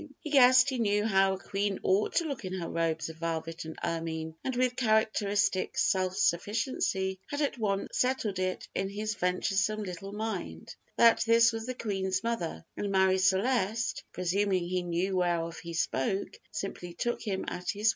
[0.25, 0.49] [Illustration:
[0.79, 3.17] 0135] He guessed he knew how a queen ought to look in her robes of
[3.17, 9.13] velvet and ermine, and with characteristic self sufficiency had at once settled it in his
[9.13, 15.17] venturesome little mind that this was the Queen's mother; and Marie Celeste, presuming he knew
[15.17, 17.89] whereof he spoke, simply took him at his word.